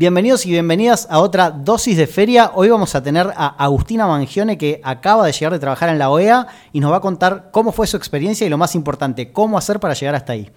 [0.00, 2.52] Bienvenidos y bienvenidas a otra dosis de feria.
[2.54, 6.08] Hoy vamos a tener a Agustina Mangione que acaba de llegar de trabajar en la
[6.08, 9.58] OEA y nos va a contar cómo fue su experiencia y lo más importante, cómo
[9.58, 10.50] hacer para llegar hasta ahí.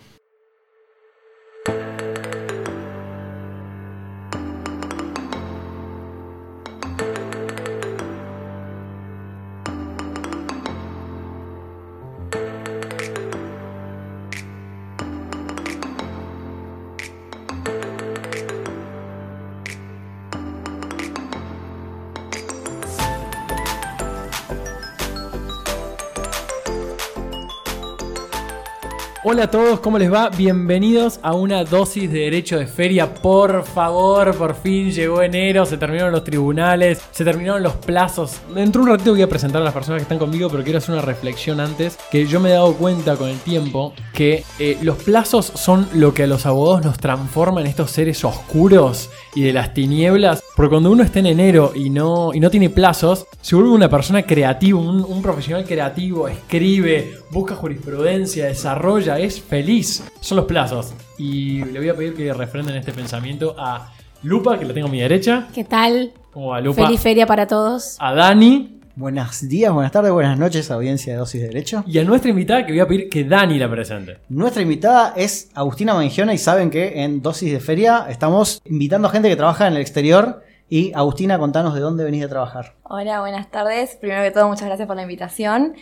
[29.25, 30.27] Hola a todos, ¿cómo les va?
[30.27, 33.13] Bienvenidos a una dosis de derecho de feria.
[33.13, 38.41] Por favor, por fin llegó enero, se terminaron los tribunales, se terminaron los plazos.
[38.53, 40.79] Dentro de un ratito voy a presentar a las personas que están conmigo, pero quiero
[40.79, 44.77] hacer una reflexión antes, que yo me he dado cuenta con el tiempo que eh,
[44.81, 49.43] los plazos son lo que a los abogados nos transforma en estos seres oscuros y
[49.43, 50.43] de las tinieblas.
[50.55, 53.89] Porque cuando uno está en enero y no, y no tiene plazos, se vuelve una
[53.89, 60.03] persona creativa, un, un profesional creativo, escribe, busca jurisprudencia, desarrolla, es feliz.
[60.19, 60.93] Son los plazos.
[61.17, 64.91] Y le voy a pedir que refrenden este pensamiento a Lupa, que la tengo a
[64.91, 65.47] mi derecha.
[65.55, 66.11] ¿Qué tal?
[66.31, 66.85] ¿Cómo va Lupa?
[66.85, 67.97] Feliz feria para todos.
[67.99, 68.79] A Dani.
[68.95, 71.83] Buenos días, buenas tardes, buenas noches, audiencia de dosis de derecho.
[71.87, 74.19] Y a nuestra invitada, que voy a pedir que Dani la presente.
[74.29, 79.11] Nuestra invitada es Agustina Mangione y saben que en dosis de feria estamos invitando a
[79.11, 80.43] gente que trabaja en el exterior.
[80.69, 82.73] Y Agustina, contanos de dónde venís a trabajar.
[82.83, 83.95] Hola, buenas tardes.
[83.99, 85.73] Primero que todo, muchas gracias por la invitación.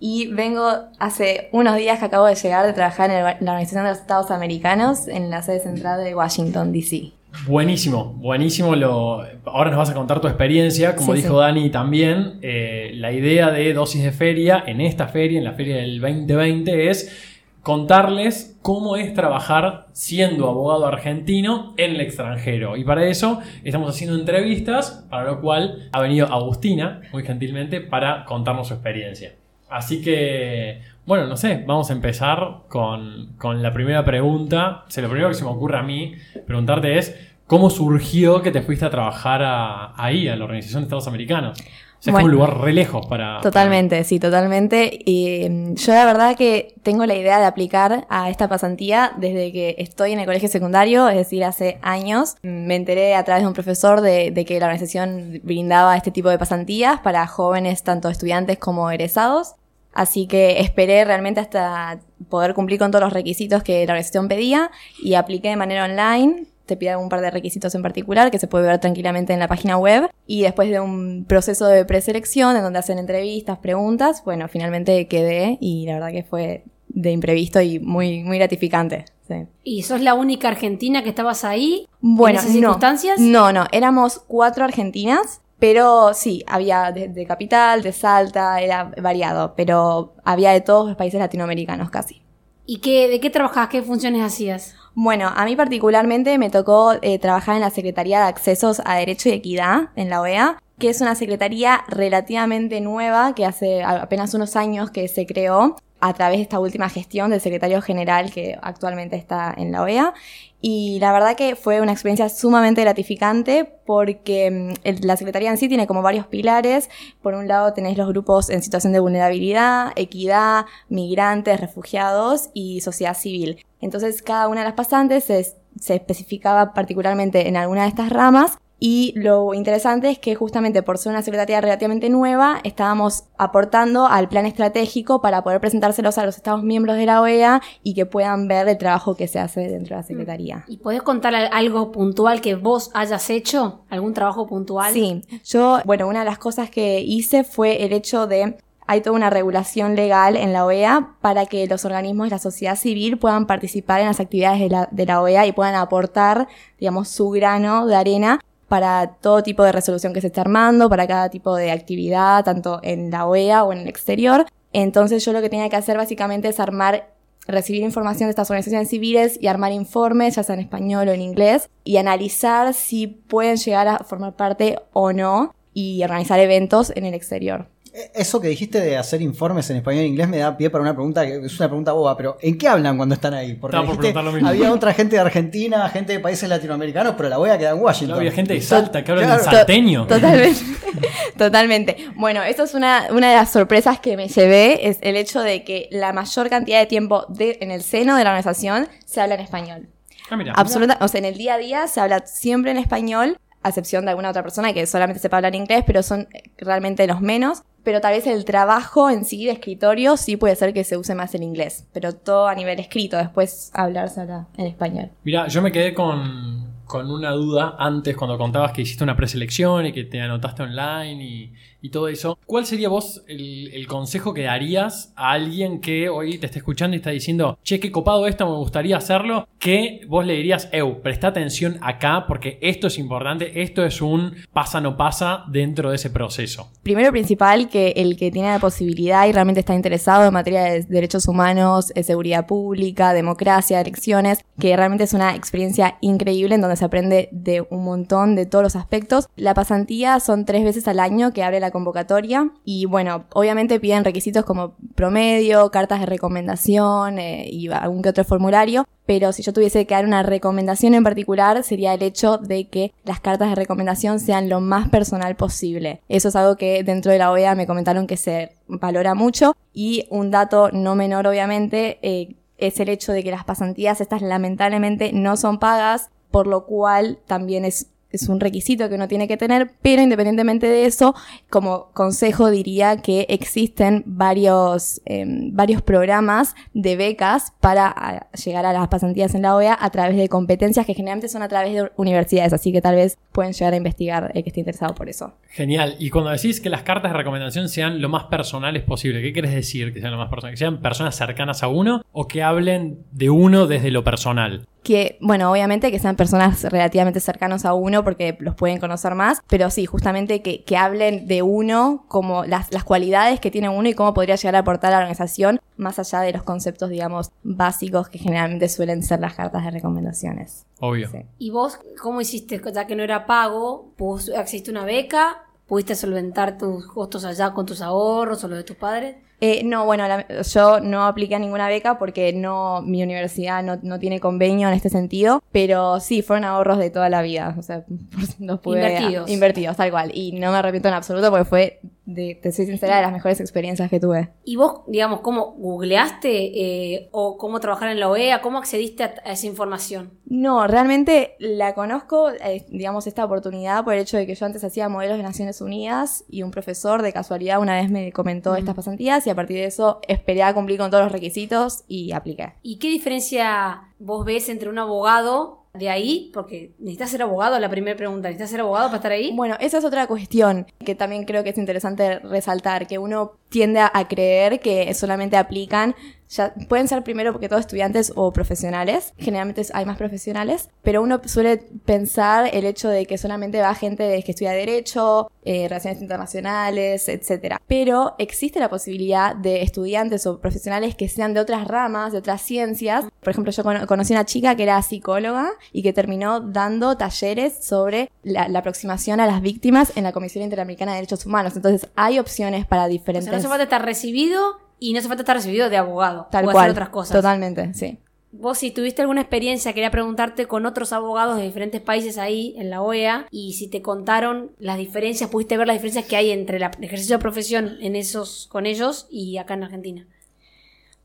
[0.00, 0.66] Y vengo
[0.98, 3.98] hace unos días que acabo de llegar de trabajar en el- la Organización de los
[4.00, 7.12] Estados Americanos en la sede central de Washington, D.C.
[7.46, 8.74] Buenísimo, buenísimo.
[8.74, 9.22] Lo...
[9.44, 10.96] Ahora nos vas a contar tu experiencia.
[10.96, 11.40] Como Sí, dijo sí.
[11.40, 15.76] Dani también, eh, la idea de dosis de feria, en esta feria, en la feria
[15.76, 17.29] del 2020, es
[17.62, 22.76] contarles cómo es trabajar siendo abogado argentino en el extranjero.
[22.76, 28.24] Y para eso estamos haciendo entrevistas, para lo cual ha venido Agustina, muy gentilmente, para
[28.24, 29.34] contarnos su experiencia.
[29.68, 34.84] Así que, bueno, no sé, vamos a empezar con, con la primera pregunta.
[34.86, 36.14] O sea, lo primero que se me ocurre a mí
[36.46, 37.16] preguntarte es,
[37.46, 41.62] ¿cómo surgió que te fuiste a trabajar ahí, a la Organización de Estados Americanos?
[42.00, 42.46] Sea, es como un Bueno.
[42.46, 43.40] lugar re lejos para...
[43.42, 44.98] Totalmente, sí, totalmente.
[45.04, 49.52] Y mm, yo la verdad que tengo la idea de aplicar a esta pasantía desde
[49.52, 52.36] que estoy en el colegio secundario, es decir, hace años.
[52.42, 56.30] Me enteré a través de un profesor de, de que la organización brindaba este tipo
[56.30, 59.54] de pasantías para jóvenes, tanto estudiantes como egresados.
[59.92, 64.70] Así que esperé realmente hasta poder cumplir con todos los requisitos que la organización pedía
[65.02, 66.46] y apliqué de manera online.
[66.70, 69.48] Te pide un par de requisitos en particular que se puede ver tranquilamente en la
[69.48, 70.08] página web.
[70.24, 75.58] Y después de un proceso de preselección en donde hacen entrevistas, preguntas, bueno, finalmente quedé
[75.60, 79.04] y la verdad que fue de imprevisto y muy, muy gratificante.
[79.26, 79.46] sí.
[79.64, 81.88] ¿Y sos la única argentina que estabas ahí?
[82.00, 82.60] Bueno, ¿En esas no.
[82.60, 83.18] circunstancias?
[83.18, 89.54] No, no, éramos cuatro argentinas, pero sí, había de, de Capital, de Salta, era variado,
[89.56, 92.22] pero había de todos los países latinoamericanos casi.
[92.64, 93.68] ¿Y qué, de qué trabajabas?
[93.70, 94.76] ¿Qué funciones hacías?
[95.02, 99.30] Bueno, a mí particularmente me tocó eh, trabajar en la Secretaría de Accesos a Derecho
[99.30, 104.56] y Equidad en la OEA, que es una secretaría relativamente nueva que hace apenas unos
[104.56, 109.16] años que se creó a través de esta última gestión del secretario general que actualmente
[109.16, 110.14] está en la OEA.
[110.62, 115.68] Y la verdad que fue una experiencia sumamente gratificante porque mm, la Secretaría en sí
[115.68, 116.90] tiene como varios pilares.
[117.22, 123.16] Por un lado tenés los grupos en situación de vulnerabilidad, equidad, migrantes, refugiados y sociedad
[123.16, 123.64] civil.
[123.80, 129.12] Entonces cada una de las pasantes se especificaba particularmente en alguna de estas ramas y
[129.16, 134.46] lo interesante es que justamente por ser una secretaría relativamente nueva, estábamos aportando al plan
[134.46, 138.66] estratégico para poder presentárselos a los Estados miembros de la OEA y que puedan ver
[138.68, 140.64] el trabajo que se hace dentro de la secretaría.
[140.66, 143.84] ¿Y podés contar al- algo puntual que vos hayas hecho?
[143.90, 144.92] ¿Algún trabajo puntual?
[144.94, 149.14] Sí, yo, bueno, una de las cosas que hice fue el hecho de hay toda
[149.14, 153.46] una regulación legal en la OEA para que los organismos de la sociedad civil puedan
[153.46, 156.48] participar en las actividades de la, de la OEA y puedan aportar,
[156.78, 158.40] digamos, su grano de arena
[158.70, 162.78] para todo tipo de resolución que se esté armando, para cada tipo de actividad, tanto
[162.84, 164.46] en la OEA o en el exterior.
[164.72, 167.12] Entonces yo lo que tenía que hacer básicamente es armar
[167.48, 171.20] recibir información de estas organizaciones civiles y armar informes, ya sea en español o en
[171.20, 177.06] inglés, y analizar si pueden llegar a formar parte o no y organizar eventos en
[177.06, 177.66] el exterior.
[177.92, 180.82] Eh, Eso que dijiste de hacer informes en español e inglés me da pie para
[180.82, 183.54] una pregunta que es una pregunta boba, pero ¿en qué hablan cuando están ahí?
[183.54, 184.48] Porque por dijiste, preguntar lo mismo.
[184.48, 188.18] había otra gente de Argentina, gente de países latinoamericanos, pero la OEA queda en Washington.
[188.18, 189.42] Había gente de Salta que hablan Claro.
[189.42, 190.06] en salteño.
[190.06, 190.60] Totalmente.
[191.36, 191.96] Totalmente.
[192.16, 195.64] Bueno, eso es una, una de las sorpresas que me llevé, es el hecho de
[195.64, 199.34] que la mayor cantidad de tiempo de- en el seno de la organización se habla
[199.36, 199.88] en español.
[200.30, 200.52] Ah, mira.
[200.54, 204.04] Absoluta, o sea, en el día a día se habla siempre en español, a excepción
[204.04, 207.62] de alguna otra persona que solamente sepa hablar inglés, pero son eh, realmente los menos.
[207.82, 211.14] Pero tal vez el trabajo en sí de escritorio sí puede ser que se use
[211.14, 214.10] más el inglés, pero todo a nivel escrito, después hablar
[214.58, 215.10] en español.
[215.24, 216.59] Mira, yo me quedé con,
[216.90, 221.24] con una duda antes cuando contabas que hiciste una preselección y que te anotaste online
[221.24, 221.52] y,
[221.90, 222.38] todo eso.
[222.44, 226.98] ¿Cuál sería vos el, consejo que darías a alguien que hoy te está escuchando y
[226.98, 229.48] está diciendo, che, qué copado esto, me gustaría hacerlo?
[229.58, 234.36] Que vos le dirías, Eu, presta atención acá porque esto es importante, esto es un
[234.52, 236.70] pasa no pasa dentro de ese proceso.
[236.82, 240.82] Primero principal, que el que tiene la posibilidad y realmente está interesado en materia de
[240.82, 246.76] derechos humanos, eh, seguridad pública, democracia, elecciones, que realmente es una experiencia increíble en donde
[246.80, 249.28] se aprende de un montón de todos los aspectos.
[249.36, 254.02] La pasantía son tres veces al año que abre la convocatoria y bueno, obviamente piden
[254.02, 259.52] requisitos como promedio, cartas de recomendación eh, y algún que otro formulario, pero si yo
[259.52, 263.56] tuviese que dar una recomendación en particular sería el hecho de que las cartas de
[263.56, 266.00] recomendación sean lo más personal posible.
[266.08, 270.06] Eso es algo que dentro de la OEA me comentaron que se valora mucho y
[270.08, 275.12] un dato no menor obviamente eh, es el hecho de que las pasantías estas lamentablemente
[275.12, 277.90] no son pagas, por lo cual también es
[278.28, 281.14] un requisito que uno tiene que tener, pero independientemente de eso,
[281.48, 288.72] como consejo diría que existen varios, eh, varios programas de becas para a, llegar a
[288.72, 291.90] las pasantías en la OEA a través de competencias que generalmente son a través de
[291.96, 295.34] universidades, así que tal vez pueden llegar a investigar el que esté interesado por eso.
[295.50, 295.96] Genial.
[295.98, 299.54] Y cuando decís que las cartas de recomendación sean lo más personales posible, ¿qué quieres
[299.54, 300.58] decir que sean lo más personales?
[300.58, 304.66] ¿Que sean personas cercanas a uno o que hablen de uno desde lo personal?
[304.82, 309.42] Que, bueno, obviamente que sean personas relativamente cercanos a uno porque los pueden conocer más,
[309.48, 313.88] pero sí, justamente que, que hablen de uno, como las, las cualidades que tiene uno
[313.88, 317.30] y cómo podría llegar a aportar a la organización, más allá de los conceptos, digamos,
[317.42, 320.66] básicos que generalmente suelen ser las cartas de recomendaciones.
[320.80, 321.08] Obvio.
[321.10, 321.18] Sí.
[321.38, 322.60] ¿Y vos cómo hiciste?
[322.72, 325.44] Ya que no era pago, ¿vos accediste una beca?
[325.66, 329.16] ¿Pudiste solventar tus costos allá con tus ahorros o los de tus padres?
[329.40, 333.78] Eh, no, bueno, la- yo no apliqué a ninguna beca porque no, mi universidad no,
[333.82, 337.62] no tiene convenio en este sentido, pero sí, fueron ahorros de toda la vida, o
[337.62, 337.84] sea,
[338.38, 339.30] los pude Invertidos.
[339.30, 341.80] invertidos, tal cual, y no me arrepiento en absoluto porque fue,
[342.14, 344.30] de, te soy sincera, de las mejores experiencias que tuve.
[344.44, 348.42] ¿Y vos, digamos, cómo googleaste eh, o cómo trabajar en la OEA?
[348.42, 350.12] ¿Cómo accediste a, a esa información?
[350.26, 354.62] No, realmente la conozco, eh, digamos, esta oportunidad por el hecho de que yo antes
[354.64, 358.74] hacía modelos de Naciones Unidas y un profesor de casualidad una vez me comentó estas
[358.74, 362.54] pasantías y a partir de eso esperé a cumplir con todos los requisitos y apliqué.
[362.62, 366.30] ¿Y qué diferencia vos ves entre un abogado de ahí?
[366.34, 368.28] Porque necesitas ser abogado, la primera pregunta.
[368.28, 369.32] ¿Necesitas ser abogado para estar ahí?
[369.34, 373.80] Bueno, esa es otra cuestión que también creo que es interesante resaltar, que uno tiende
[373.80, 375.94] a, creer que solamente aplican,
[376.30, 381.20] ya pueden ser primero porque todos estudiantes o profesionales, generalmente hay más profesionales, pero uno
[381.26, 387.08] suele pensar el hecho de que solamente va gente que estudia Derecho, eh, Relaciones Internacionales,
[387.08, 387.60] etcétera.
[387.66, 392.42] Pero existe la posibilidad de estudiantes o profesionales que sean de otras ramas, de otras
[392.42, 393.06] ciencias.
[393.20, 397.64] Por ejemplo, yo cono- conocí una chica que era psicóloga y que terminó dando talleres
[397.64, 401.56] sobre la, la aproximación a las víctimas en la Comisión Interamericana de Derechos Humanos.
[401.56, 403.24] Entonces, hay opciones para o diferentes...
[403.24, 406.26] sea, no hace falta estar recibido y no hace falta estar recibido de abogado.
[406.32, 406.56] Tal o cual.
[406.64, 407.16] hacer otras cosas.
[407.16, 407.98] Totalmente, sí.
[408.32, 412.70] Vos, si tuviste alguna experiencia, quería preguntarte con otros abogados de diferentes países ahí en
[412.70, 416.58] la OEA y si te contaron las diferencias, pudiste ver las diferencias que hay entre
[416.60, 420.06] la- el ejercicio de profesión en esos, con ellos y acá en Argentina.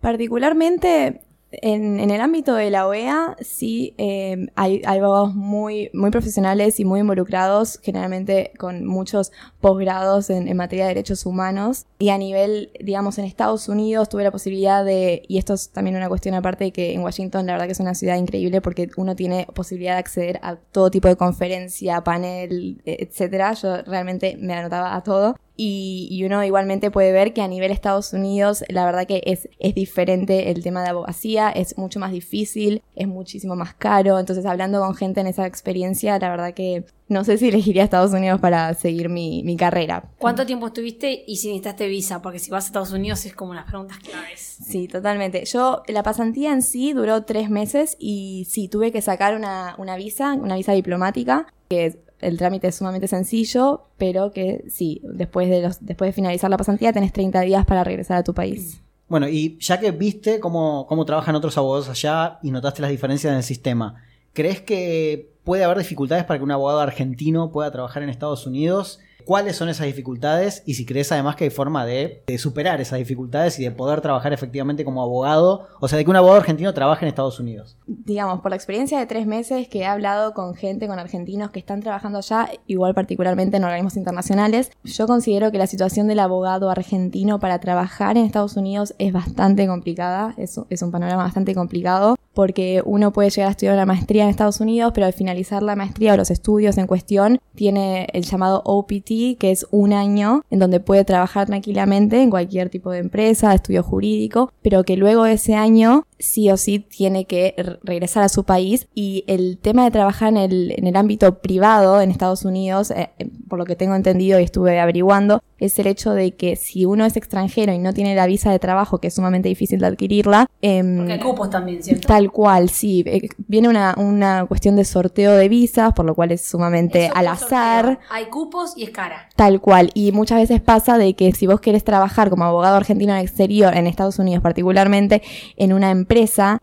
[0.02, 1.22] Particularmente
[1.62, 6.86] en, el ámbito de la OEA, sí eh, hay, hay abogados muy, muy profesionales y
[6.86, 9.32] muy involucrados, generalmente con muchos
[9.62, 11.86] posgrados en, en materia de derechos humanos.
[12.00, 15.96] Y a nivel, digamos, en Estados Unidos tuve la posibilidad de, y esto es también
[15.96, 19.16] una cuestión aparte, que en Washington la verdad que es una ciudad increíble porque uno
[19.16, 23.54] tiene posibilidad de acceder a todo tipo de conferencia, panel, eh, etcétera.
[23.54, 25.36] Yo realmente me anotaba a todo.
[25.58, 29.50] Y, y uno igualmente puede ver que a nivel Estados Unidos, la verdad que es,
[29.60, 34.20] es diferente el tema de abogacía, es mucho más difícil, es muchísimo más caro.
[34.20, 38.12] Entonces, hablando con gente en esa experiencia, la verdad que no sé si elegiría Estados
[38.14, 40.10] Unidos para seguir mi, mi carrera.
[40.18, 42.22] ¿Cuánto tiempo estuviste y si necesitaste visa?
[42.22, 44.58] Porque si vas a Estados Unidos es como las preguntas claves.
[44.66, 45.46] Sí, totalmente.
[45.46, 49.96] Yo, la pasantía en sí duró tres meses y sí, tuve que sacar una, una
[49.96, 55.62] visa, una visa diplomática, que el trámite es sumamente sencillo, pero que sí, después de,
[55.62, 58.82] los, después de finalizar la pasantía tenés 30 días para regresar a tu país.
[59.08, 63.32] Bueno, y ya que viste cómo, cómo trabajan otros abogados allá y notaste las diferencias
[63.32, 64.04] en el sistema,
[64.34, 69.00] ¿crees que puede haber dificultades para que un abogado argentino pueda trabajar en Estados Unidos?
[69.26, 73.60] Cuáles son esas dificultades y si crees además que hay forma de, superar esas dificultades
[73.60, 77.06] y de poder trabajar efectivamente como abogado, o sea, de que un abogado argentino trabaje
[77.06, 77.78] en Estados Unidos.
[77.88, 81.60] digamos, por la experiencia de tres meses que he hablado con gente, con argentinos que
[81.60, 86.70] están trabajando allá, igual particularmente en organismos internacionales, yo considero que la situación del abogado
[86.70, 92.84] argentino para trabajar en Estados Unidos es bastante complicada, es un panorama bastante complicado, porque
[92.86, 96.14] uno puede llegar a estudiar una maestría en Estados Unidos, pero al finalizar la maestría
[96.14, 100.80] o los estudios en cuestión, tiene el llamado OPT, que es un año en donde
[100.80, 105.56] puede trabajar tranquilamente en cualquier tipo de empresa, estudio jurídico, pero que luego de ese
[105.56, 109.92] año sí o sí tiene que re- regresar a su país y el tema de
[109.92, 113.76] trabajar en el, en el ámbito privado en Estados Unidos, eh, eh, por lo que
[113.76, 117.80] tengo entendido y estuve averiguando, es el hecho de que si uno es extranjero y
[117.80, 121.20] no tiene la visa de trabajo, que es sumamente difícil de adquirirla, em, Porque hay
[121.20, 122.08] cupos también, ¿cierto?
[122.08, 123.04] Tal cual, sí.
[123.06, 127.16] Eh, Viene una, una cuestión de sorteo de visas, por lo cual es sumamente Eso
[127.16, 127.86] al azar.
[127.86, 128.06] sorteo.
[128.12, 129.30] Hay cupos y es cara.
[129.36, 129.92] Tal cual.
[129.94, 133.26] Y muchas veces pasa de que si vos querés trabajar como abogado argentino en el
[133.26, 135.22] exterior, en Estados Unidos particularmente,
[135.58, 136.05] en una empresa,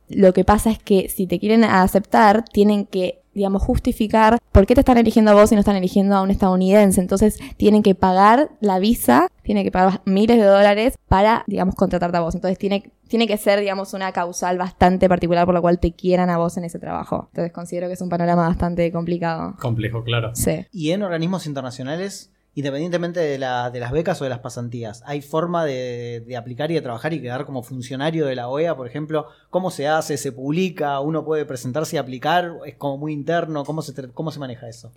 [0.09, 4.75] lo que pasa es que si te quieren aceptar, tienen que digamos, justificar por qué
[4.75, 7.01] te están eligiendo a vos y no están eligiendo a un estadounidense.
[7.01, 12.19] Entonces, tienen que pagar la visa, tienen que pagar miles de dólares para, digamos, contratarte
[12.19, 12.35] a vos.
[12.35, 16.31] Entonces, tiene, tiene que ser, digamos, una causal bastante particular por la cual te quieran
[16.31, 17.29] a vos en ese trabajo.
[17.31, 19.57] Entonces, considero que es un panorama bastante complicado.
[19.59, 20.33] Complejo, claro.
[20.35, 20.67] Sí.
[20.71, 25.65] Y en organismos internacionales, independientemente de, de las becas o de las pasantías, ¿hay forma
[25.65, 29.29] de, de aplicar y de trabajar y quedar como funcionario de la OEA, por ejemplo?
[29.51, 30.17] ¿Cómo se hace?
[30.17, 31.01] ¿Se publica?
[31.01, 32.53] ¿Uno puede presentarse y aplicar?
[32.67, 33.65] ¿Es como muy interno?
[33.65, 34.93] ¿Cómo se, cómo se maneja eso?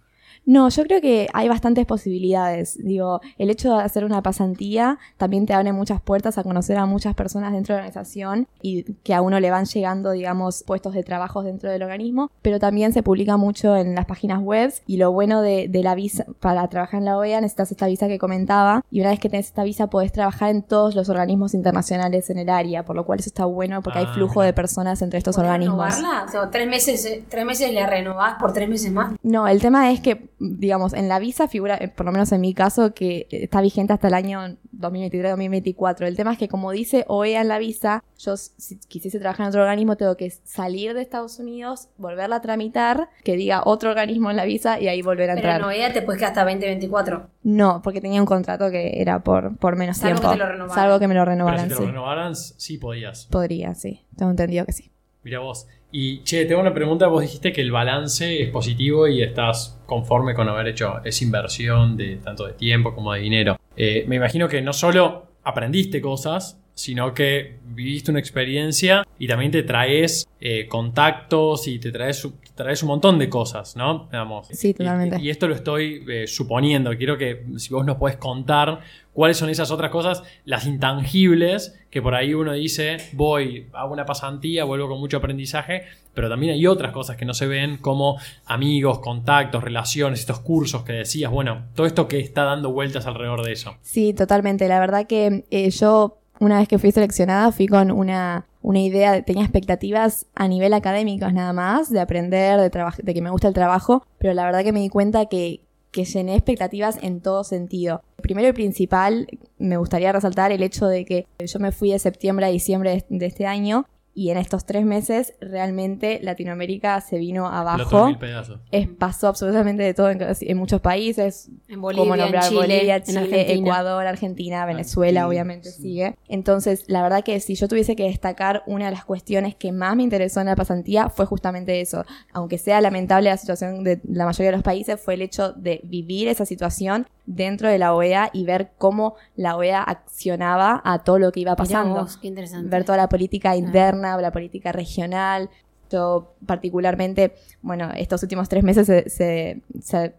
[0.45, 2.77] No, yo creo que hay bastantes posibilidades.
[2.83, 6.85] Digo, el hecho de hacer una pasantía también te abre muchas puertas a conocer a
[6.85, 10.93] muchas personas dentro de la organización y que a uno le van llegando, digamos, puestos
[10.93, 14.97] de trabajo dentro del organismo, pero también se publica mucho en las páginas web y
[14.97, 18.19] lo bueno de, de la visa, para trabajar en la OEA necesitas esta visa que
[18.19, 22.29] comentaba y una vez que tenés esta visa podés trabajar en todos los organismos internacionales
[22.29, 24.45] en el área, por lo cual eso está bueno porque hay Ah, flujo mira.
[24.47, 25.95] de personas entre estos ¿Podés organismos.
[25.95, 26.25] renovarla?
[26.25, 29.13] O sea, tres meses, eh, tres meses le renovás por tres meses más.
[29.23, 32.41] No, el tema es que, digamos, en la visa figura, eh, por lo menos en
[32.41, 36.05] mi caso, que está vigente hasta el año 2023-2024.
[36.07, 39.49] El tema es que, como dice OEA en la visa, yo si quisiese trabajar en
[39.49, 44.29] otro organismo, tengo que salir de Estados Unidos, volverla a tramitar, que diga otro organismo
[44.31, 45.61] en la visa y ahí volver a Pero entrar.
[45.61, 47.27] no, ella te puedes quedar hasta 2024.
[47.43, 50.29] No, porque tenía un contrato que era por, por menos Salvo tiempo.
[50.31, 50.75] que te lo renovaran.
[50.75, 51.85] Salvo que me lo Pero renovaran, si te lo sí.
[51.87, 53.25] renovaran, sí podías.
[53.27, 54.01] Podría, sí.
[54.17, 54.91] Tengo entendido que sí.
[55.23, 55.67] Mira vos.
[55.97, 57.07] Y che, tengo una pregunta.
[57.07, 61.95] Vos dijiste que el balance es positivo y estás conforme con haber hecho esa inversión
[61.95, 63.57] de tanto de tiempo como de dinero.
[63.77, 69.51] Eh, me imagino que no solo aprendiste cosas, sino que viviste una experiencia y también
[69.51, 74.07] te traes eh, contactos y te traes, traes un montón de cosas, ¿no?
[74.11, 75.17] Digamos, Sí, totalmente.
[75.19, 76.95] Y, y esto lo estoy eh, suponiendo.
[76.97, 78.81] Quiero que si vos nos podés contar
[79.13, 84.05] cuáles son esas otras cosas, las intangibles, que por ahí uno dice, voy, hago una
[84.05, 88.19] pasantía, vuelvo con mucho aprendizaje, pero también hay otras cosas que no se ven, como
[88.45, 93.43] amigos, contactos, relaciones, estos cursos que decías, bueno, todo esto que está dando vueltas alrededor
[93.45, 93.77] de eso.
[93.81, 94.67] Sí, totalmente.
[94.67, 99.21] La verdad que eh, yo, una vez que fui seleccionada, fui con una, una idea,
[99.23, 102.69] tenía expectativas a nivel académico nada más, de aprender, de,
[103.03, 105.61] de que me gusta el trabajo, pero la verdad que me di cuenta que,
[105.91, 108.03] que llené expectativas en todo sentido.
[108.21, 109.27] Primero y principal,
[109.57, 113.25] me gustaría resaltar el hecho de que yo me fui de septiembre a diciembre de
[113.25, 113.85] este año
[114.17, 117.99] y en estos tres meses realmente Latinoamérica se vino abajo.
[117.99, 118.61] en mil pedazos.
[118.71, 122.61] Es, pasó absolutamente de todo en, en muchos países, En como Bolivia, en nombrar Chile,
[122.61, 123.53] Bolivia, en Chile, Argentina.
[123.53, 125.81] Ecuador, Argentina, Venezuela, obviamente sí.
[125.81, 126.15] sigue.
[126.29, 129.97] Entonces, la verdad que si yo tuviese que destacar una de las cuestiones que más
[129.97, 132.05] me interesó en la pasantía fue justamente eso.
[132.31, 135.81] Aunque sea lamentable la situación de la mayoría de los países, fue el hecho de
[135.83, 141.17] vivir esa situación dentro de la OEA y ver cómo la OEA accionaba a todo
[141.19, 142.69] lo que iba pasando vos, qué interesante.
[142.69, 145.49] ver toda la política interna, la política regional.
[145.91, 150.13] Yo particularmente, bueno, estos últimos tres meses se, se- se-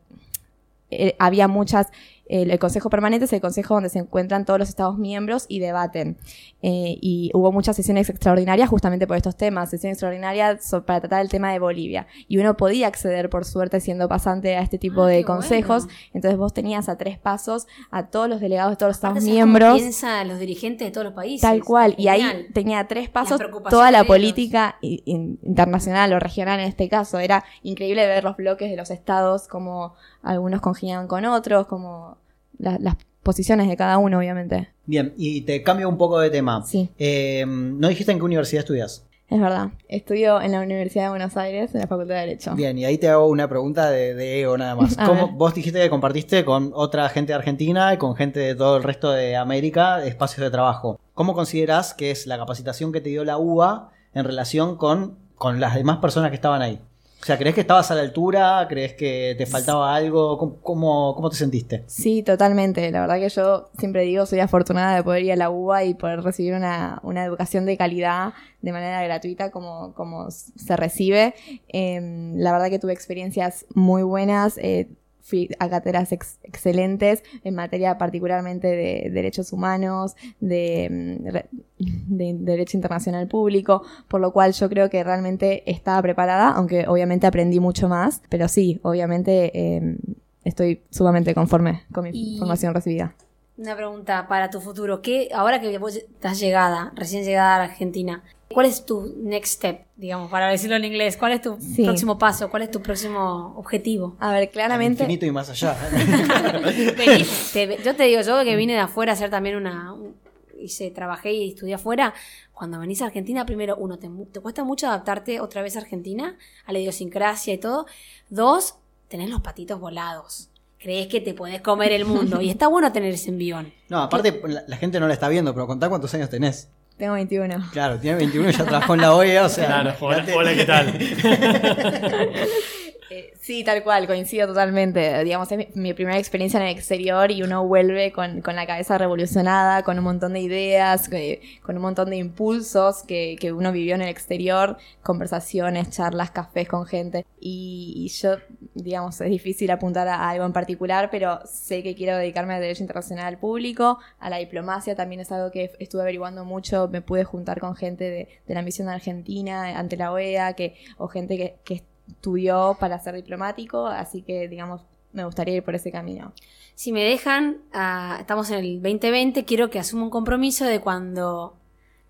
[0.91, 1.89] eh, había muchas,
[2.29, 5.61] el, el Consejo Permanente es el consejo donde se encuentran todos los Estados miembros y
[5.61, 6.19] debaten.
[6.63, 11.29] Eh, y hubo muchas sesiones extraordinarias justamente por estos temas, sesión extraordinaria para tratar el
[11.29, 12.07] tema de Bolivia.
[12.27, 15.85] Y uno podía acceder, por suerte, siendo pasante a este tipo Ah, de consejos.
[15.85, 15.99] bueno.
[16.15, 19.25] Entonces vos tenías a tres pasos a todos los delegados de todos los Aparte, Estados
[19.25, 19.79] ¿sabes cómo miembros.
[19.81, 21.43] piensan los dirigentes de todos los países.
[21.43, 23.41] Tal cual, y ahí tenía tres pasos
[23.71, 27.19] toda la política internacional o regional en este caso.
[27.19, 32.16] Era increíble ver los bloques de los estados, como algunos congeniaban con otros, como
[32.59, 34.69] la- las posiciones de cada uno, obviamente.
[34.87, 36.63] Bien, y te cambio un poco de tema.
[36.65, 36.89] Sí.
[36.99, 39.05] Eh, ¿No dijiste en qué universidad estudias?
[39.29, 39.71] Es verdad.
[39.89, 42.55] Estudio en la Universidad de Buenos Aires, en la Facultad de Derecho.
[42.55, 44.97] Bien, y ahí te hago una pregunta de, de ego nada más.
[45.05, 48.77] ¿Cómo- vos dijiste que compartiste con otra gente de Argentina y con gente de todo
[48.77, 51.01] el resto de América espacios de trabajo.
[51.15, 55.59] ¿Cómo considerás que es la capacitación que te dio la UBA en relación con, con
[55.59, 56.79] las demás personas que estaban ahí?
[57.21, 58.67] O sea, ¿crees que estabas a la altura?
[58.69, 60.39] ¿Crees que te faltaba algo?
[60.39, 61.83] ¿Cómo, cómo, cómo te sentiste?
[61.87, 62.89] Sí, totalmente.
[62.93, 65.95] La verdad que yo siempre digo, soy afortunada de poder ir a la UBA y
[65.95, 68.33] poder recibir una, una educación de calidad
[68.63, 71.35] de manera gratuita como, como se recibe.
[71.69, 74.57] Eh, la verdad que tuve experiencias muy buenas.
[74.59, 74.89] eh,
[75.27, 81.85] fui a cátedras ex- excelentes en materia particularmente de derechos humanos, de, mm,
[82.17, 87.27] de derecho internacional público, por lo cual yo creo que realmente estaba preparada, aunque obviamente
[87.27, 89.97] aprendí mucho más, pero sí, obviamente eh,
[90.45, 93.15] estoy sumamente conforme con mi Y- formación recibida.
[93.59, 95.01] Una pregunta para tu futuro.
[95.01, 98.23] ¿Qué, ahora que vos estás llegada, recién llegada a Argentina,
[98.53, 101.17] ¿cuál es tu next step, digamos, para decirlo en inglés?
[101.17, 101.85] ¿Cuál es tu Sí.
[101.85, 102.49] próximo paso?
[102.51, 104.17] ¿Cuál es tu próximo objetivo?
[104.21, 105.03] A ver, claramente...
[105.05, 105.77] Infinito y más allá.
[106.97, 109.93] Vení, te- yo te digo, yo que vine de afuera a hacer también una...
[109.93, 110.15] un-
[110.59, 112.15] hice, trabajé y estudié afuera.
[112.53, 114.09] Cuando venís a Argentina, primero, uno, te,
[114.41, 117.87] cuesta mucho adaptarte otra vez a Argentina, a la idiosincrasia y todo.
[118.31, 118.77] Dos,
[119.09, 120.49] tenés los patitos volados.
[120.79, 122.41] Crees que te podés comer el mundo.
[122.41, 123.73] Y está bueno tener ese envión.
[123.91, 126.69] No, aparte la, la gente no la está viendo, pero contá cuántos años tenés.
[126.97, 127.71] Tengo 21.
[127.73, 129.67] Claro, tiene 21 y ya trabajó en la OEA, o sea...
[129.67, 130.99] Claro, hola, hola, ¿qué tal?
[133.09, 135.23] Eh, sí, tal cual, coincido totalmente.
[135.23, 138.99] Digamos, es mi, primera experiencia en el exterior y uno vuelve con, con la cabeza
[138.99, 143.71] revolucionada, con un montón de ideas, eh, con un montón de impulsos que, que uno
[143.71, 147.25] vivió en el exterior, conversaciones, charlas, cafés con gente.
[147.41, 148.37] Y, yo,
[148.75, 152.83] digamos, es difícil apuntar a algo en particular, pero sé que quiero dedicarme al derecho
[152.83, 157.61] internacional público, a la diplomacia, también es algo que estuve averiguando mucho, me pude juntar
[157.61, 161.85] con gente de, de la misión Argentina ante la OEA, que, o gente que, que
[162.09, 164.83] estudió para ser diplomático, así que, digamos,
[165.13, 166.33] me gustaría ir por ese camino.
[166.75, 171.55] Si me dejan, ah, estamos en el 2020, quiero que asuma un compromiso de cuando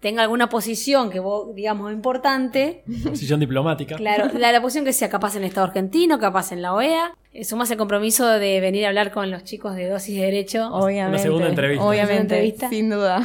[0.00, 3.96] tenga alguna posición que vos, digamos, importante, Posición diplomática.
[3.96, 7.14] claro, la, la posición que sea capaz en el Estado argentino, capaz en la OEA,
[7.32, 10.68] eh, sumas el compromiso de venir a hablar con los chicos de dosis de derecho.
[10.72, 11.20] Obviamente.
[11.22, 11.84] segunda entrevista.
[11.84, 12.68] Obviamente, Una entrevista.
[12.68, 13.22] sin duda.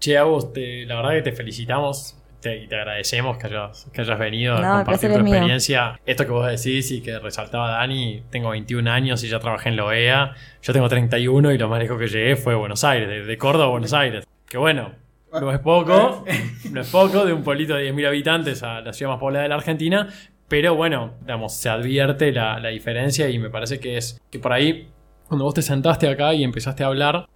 [0.00, 4.00] Che, Agus, te- la verdad que te felicitamos te- y te agradecemos que hayas, que
[4.00, 5.34] hayas venido No, a compartir tu mío.
[5.34, 6.00] experiencia.
[6.06, 9.76] Esto que vos decís y que resaltaba Dani, tengo 21 años y ya trabajé en
[9.76, 10.34] la OEA.
[10.62, 13.66] Yo tengo 31 y lo más lejos que llegué fue Buenos Aires, de, de Córdoba
[13.66, 14.24] a Buenos Aires.
[14.48, 14.92] Que bueno,
[15.32, 16.24] no es poco,
[16.72, 19.48] no es poco, de un pueblito de 10.000 habitantes a la ciudad más poblada de
[19.50, 20.08] la Argentina.
[20.48, 24.54] Pero bueno, digamos, se advierte la, la diferencia y me parece que es que por
[24.54, 24.88] ahí
[25.26, 27.26] cuando vos te sentaste acá y empezaste a hablar,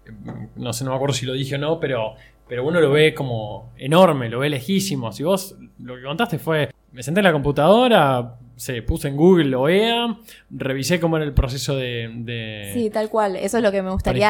[0.55, 2.15] no sé, no me acuerdo si lo dije o no, pero,
[2.53, 5.11] pero uno lo ve como enorme, lo ve lejísimo.
[5.11, 9.55] Si vos lo que contaste fue, me senté en la computadora, se puse en Google
[9.55, 10.17] OEA,
[10.49, 12.09] revisé cómo era el proceso de...
[12.13, 13.35] de- Sí, tal cual.
[13.35, 14.29] Eso es lo que me gustaría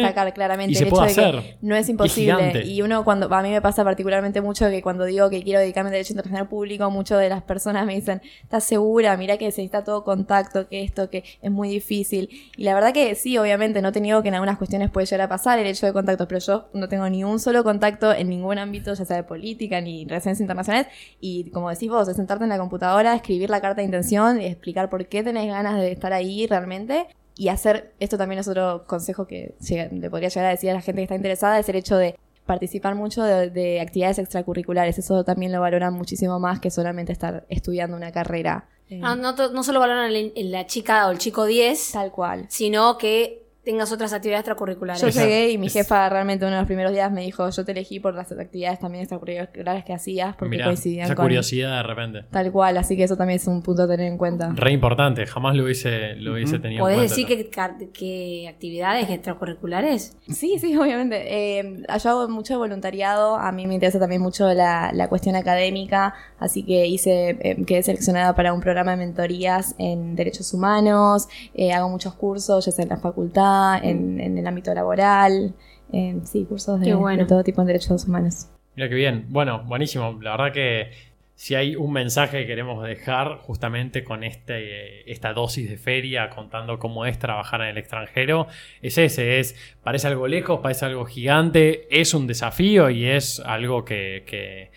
[0.00, 0.72] destacar claramente.
[0.72, 1.40] y se el puede hecho de hacer.
[1.42, 2.62] que no es imposible.
[2.66, 5.88] Y uno cuando, a mí me pasa particularmente mucho que cuando digo que quiero dedicarme
[5.88, 9.16] al derecho internacional público, muchas de las personas me dicen, ¿estás segura?
[9.16, 12.28] Mira que se necesita todo contacto, que esto, que es muy difícil.
[12.56, 15.22] Y la verdad que sí, obviamente, no te niego que en algunas cuestiones puede llegar
[15.26, 18.28] a pasar el hecho de contactos, pero yo no tengo ni un solo contacto en
[18.28, 20.86] ningún ámbito, ya sea de política ni relaciones internacionales.
[21.20, 24.46] Y como decís vos, es sentarte en la computadora, escribir la carta de intención, y
[24.46, 27.06] explicar por qué tenés ganas de estar ahí realmente.
[27.36, 29.54] Y hacer, esto también es otro consejo que
[29.90, 32.16] le podría llegar a decir a la gente que está interesada, es el hecho de
[32.46, 34.98] participar mucho de, de actividades extracurriculares.
[34.98, 38.68] Eso también lo valoran muchísimo más que solamente estar estudiando una carrera.
[38.90, 42.44] Eh, Ah, no, solo valoran el- el- la chica o el chico 10, Tal cual.
[42.50, 45.00] sino que tengas otras actividades extracurriculares.
[45.00, 47.64] Yo llegué y mi Es- jefa realmente uno de los primeros días me dijo, yo
[47.64, 51.76] te elegí por las actividades también extracurriculares que hacías porque Mirá, coincidían esa con curiosidad
[51.78, 52.24] de repente.
[52.30, 54.52] tal cual, así que eso también es un punto a tener en cuenta.
[54.54, 57.14] Re importante, jamás lo hubiese, lo hubiese tenido en ¿Podés cuenta.
[57.14, 60.16] decir que, car- que actividades extracurriculares?
[60.28, 61.22] Sí, sí, obviamente.
[61.58, 66.14] Eh, yo hago mucho voluntariado, a mí me interesa también mucho la, la cuestión académica,
[66.38, 71.72] así que hice, eh, quedé seleccionada para un programa de mentorías en derechos humanos, eh,
[71.72, 75.54] hago muchos cursos, ya sea en la facultad, en, en el ámbito laboral,
[75.92, 77.22] eh, sí, cursos de, Qué bueno.
[77.22, 78.48] de todo tipo en derechos humanos.
[78.76, 79.26] Mira qué bien.
[79.28, 80.18] Bueno, buenísimo.
[80.20, 80.90] La verdad que
[81.36, 86.78] si hay un mensaje que queremos dejar justamente con este, esta dosis de feria, contando
[86.78, 88.46] cómo es trabajar en el extranjero,
[88.82, 93.84] es ese, es, parece algo lejos, parece algo gigante, es un desafío y es algo
[93.84, 94.70] que, que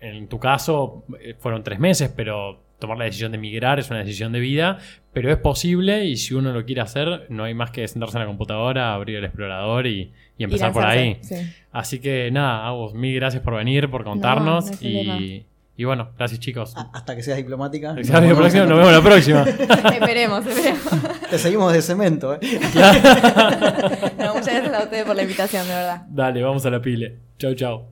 [0.00, 4.00] en tu caso eh, fueron tres meses, pero tomar la decisión de emigrar es una
[4.00, 4.78] decisión de vida,
[5.14, 8.22] pero es posible y si uno lo quiere hacer, no hay más que sentarse en
[8.22, 11.16] la computadora, abrir el explorador y, y empezar por ahí.
[11.22, 11.36] sí.
[11.72, 15.16] Así que nada, Agus, mil gracias por venir, por contarnos no hay problema.
[15.18, 16.74] y, Y bueno, gracias chicos.
[16.92, 17.94] Hasta que seas diplomática.
[17.94, 19.42] Gracias, nos vemos la próxima.
[19.94, 21.30] esperemos, esperemos.
[21.30, 22.38] Te seguimos de cemento, ¿eh?
[24.18, 26.02] No, muchas gracias a ustedes por la invitación, de verdad.
[26.10, 27.16] Dale, vamos a la pile.
[27.38, 27.91] Chau, chau.